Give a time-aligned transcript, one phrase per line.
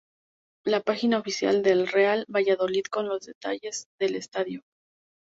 [0.83, 4.63] Página oficial del Real Valladolid con los detalles del estadio